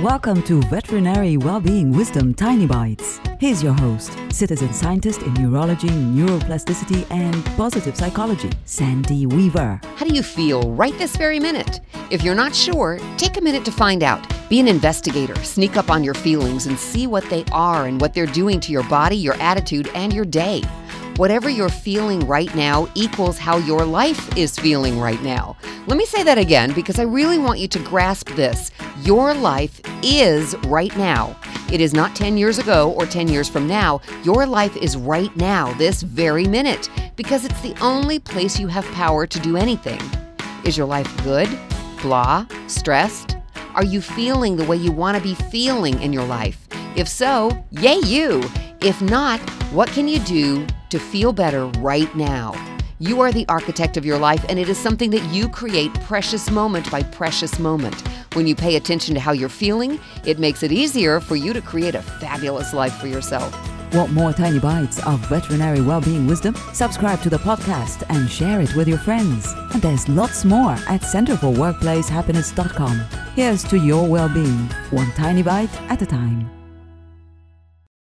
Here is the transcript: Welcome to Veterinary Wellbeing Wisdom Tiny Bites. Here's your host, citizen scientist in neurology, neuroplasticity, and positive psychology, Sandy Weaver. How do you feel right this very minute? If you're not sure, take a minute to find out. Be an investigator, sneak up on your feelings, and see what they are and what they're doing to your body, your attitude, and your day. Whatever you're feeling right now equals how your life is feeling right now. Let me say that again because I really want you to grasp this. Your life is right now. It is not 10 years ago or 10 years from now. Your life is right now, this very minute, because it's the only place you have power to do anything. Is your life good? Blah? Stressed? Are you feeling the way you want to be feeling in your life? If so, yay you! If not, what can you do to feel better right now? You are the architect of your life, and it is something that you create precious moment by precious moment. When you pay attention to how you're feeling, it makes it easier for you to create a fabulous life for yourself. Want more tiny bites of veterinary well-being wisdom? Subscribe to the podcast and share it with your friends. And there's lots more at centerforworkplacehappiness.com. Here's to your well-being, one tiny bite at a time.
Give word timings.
Welcome 0.00 0.42
to 0.44 0.62
Veterinary 0.62 1.36
Wellbeing 1.36 1.92
Wisdom 1.92 2.32
Tiny 2.32 2.66
Bites. 2.66 3.20
Here's 3.38 3.62
your 3.62 3.74
host, 3.74 4.16
citizen 4.30 4.72
scientist 4.72 5.20
in 5.20 5.34
neurology, 5.34 5.90
neuroplasticity, 5.90 7.06
and 7.10 7.44
positive 7.58 7.94
psychology, 7.94 8.48
Sandy 8.64 9.26
Weaver. 9.26 9.78
How 9.96 10.06
do 10.06 10.14
you 10.14 10.22
feel 10.22 10.72
right 10.72 10.96
this 10.96 11.14
very 11.14 11.38
minute? 11.38 11.82
If 12.10 12.22
you're 12.22 12.34
not 12.34 12.54
sure, 12.54 12.98
take 13.18 13.36
a 13.36 13.42
minute 13.42 13.66
to 13.66 13.70
find 13.70 14.02
out. 14.02 14.26
Be 14.48 14.60
an 14.60 14.66
investigator, 14.66 15.36
sneak 15.44 15.76
up 15.76 15.90
on 15.90 16.02
your 16.02 16.14
feelings, 16.14 16.64
and 16.64 16.78
see 16.78 17.06
what 17.06 17.28
they 17.28 17.44
are 17.52 17.84
and 17.84 18.00
what 18.00 18.14
they're 18.14 18.24
doing 18.24 18.60
to 18.60 18.72
your 18.72 18.84
body, 18.84 19.16
your 19.16 19.34
attitude, 19.34 19.90
and 19.94 20.10
your 20.10 20.24
day. 20.24 20.62
Whatever 21.16 21.50
you're 21.50 21.68
feeling 21.68 22.20
right 22.20 22.52
now 22.54 22.88
equals 22.94 23.36
how 23.36 23.58
your 23.58 23.84
life 23.84 24.34
is 24.38 24.58
feeling 24.58 24.98
right 24.98 25.22
now. 25.22 25.58
Let 25.86 25.98
me 25.98 26.06
say 26.06 26.22
that 26.22 26.38
again 26.38 26.72
because 26.72 26.98
I 26.98 27.02
really 27.02 27.38
want 27.38 27.58
you 27.58 27.68
to 27.68 27.78
grasp 27.80 28.30
this. 28.30 28.70
Your 29.04 29.34
life 29.34 29.80
is 30.04 30.54
right 30.66 30.96
now. 30.96 31.36
It 31.72 31.80
is 31.80 31.92
not 31.92 32.14
10 32.14 32.36
years 32.36 32.60
ago 32.60 32.92
or 32.92 33.04
10 33.04 33.26
years 33.26 33.48
from 33.48 33.66
now. 33.66 34.00
Your 34.22 34.46
life 34.46 34.76
is 34.76 34.96
right 34.96 35.34
now, 35.36 35.72
this 35.72 36.02
very 36.02 36.46
minute, 36.46 36.88
because 37.16 37.44
it's 37.44 37.60
the 37.62 37.76
only 37.80 38.20
place 38.20 38.60
you 38.60 38.68
have 38.68 38.84
power 38.92 39.26
to 39.26 39.40
do 39.40 39.56
anything. 39.56 40.00
Is 40.64 40.76
your 40.78 40.86
life 40.86 41.10
good? 41.24 41.48
Blah? 42.00 42.46
Stressed? 42.68 43.38
Are 43.74 43.82
you 43.84 44.00
feeling 44.00 44.54
the 44.54 44.64
way 44.66 44.76
you 44.76 44.92
want 44.92 45.16
to 45.16 45.22
be 45.22 45.34
feeling 45.34 46.00
in 46.00 46.12
your 46.12 46.24
life? 46.24 46.68
If 46.94 47.08
so, 47.08 47.50
yay 47.72 47.98
you! 48.04 48.40
If 48.82 49.02
not, 49.02 49.40
what 49.72 49.88
can 49.88 50.06
you 50.06 50.20
do 50.20 50.64
to 50.90 51.00
feel 51.00 51.32
better 51.32 51.66
right 51.80 52.14
now? 52.14 52.54
You 53.00 53.20
are 53.20 53.32
the 53.32 53.46
architect 53.48 53.96
of 53.96 54.06
your 54.06 54.18
life, 54.18 54.44
and 54.48 54.60
it 54.60 54.68
is 54.68 54.78
something 54.78 55.10
that 55.10 55.24
you 55.34 55.48
create 55.48 55.92
precious 56.02 56.52
moment 56.52 56.88
by 56.88 57.02
precious 57.02 57.58
moment. 57.58 58.00
When 58.34 58.46
you 58.46 58.54
pay 58.54 58.76
attention 58.76 59.14
to 59.14 59.20
how 59.20 59.32
you're 59.32 59.50
feeling, 59.50 60.00
it 60.24 60.38
makes 60.38 60.62
it 60.62 60.72
easier 60.72 61.20
for 61.20 61.36
you 61.36 61.52
to 61.52 61.60
create 61.60 61.94
a 61.94 62.00
fabulous 62.00 62.72
life 62.72 62.94
for 62.94 63.06
yourself. 63.06 63.54
Want 63.92 64.10
more 64.10 64.32
tiny 64.32 64.58
bites 64.58 65.04
of 65.06 65.20
veterinary 65.26 65.82
well-being 65.82 66.26
wisdom? 66.26 66.54
Subscribe 66.72 67.20
to 67.22 67.28
the 67.28 67.36
podcast 67.36 68.04
and 68.08 68.30
share 68.30 68.62
it 68.62 68.74
with 68.74 68.88
your 68.88 68.96
friends. 68.96 69.52
And 69.74 69.82
there's 69.82 70.08
lots 70.08 70.46
more 70.46 70.70
at 70.70 71.02
centerforworkplacehappiness.com. 71.02 73.00
Here's 73.36 73.64
to 73.64 73.76
your 73.76 74.08
well-being, 74.08 74.70
one 74.90 75.12
tiny 75.12 75.42
bite 75.42 75.78
at 75.90 76.00
a 76.00 76.06
time. 76.06 76.61